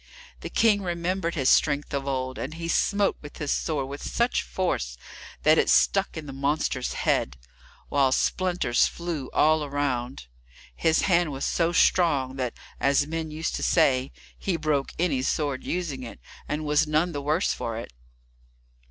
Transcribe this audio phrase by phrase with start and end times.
[0.39, 4.41] The King remembered his strength of old, and he smote with his sword with such
[4.41, 4.97] force
[5.43, 7.37] that it stuck in the monster's head,
[7.87, 10.25] while splinters flew all around.
[10.75, 15.63] His hand was so strong that, as men used to say, he broke any sword
[15.63, 17.93] in using it, and was none the worse for it.